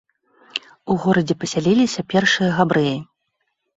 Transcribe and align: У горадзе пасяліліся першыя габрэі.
У 0.93 0.95
горадзе 1.03 1.37
пасяліліся 1.43 2.05
першыя 2.15 2.51
габрэі. 2.61 2.97